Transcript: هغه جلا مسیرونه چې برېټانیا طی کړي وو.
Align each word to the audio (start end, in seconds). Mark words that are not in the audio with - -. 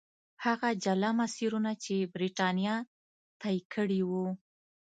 هغه 0.45 0.69
جلا 0.83 1.11
مسیرونه 1.21 1.71
چې 1.83 1.95
برېټانیا 2.13 2.75
طی 3.41 3.57
کړي 3.73 4.01
وو. 4.09 4.27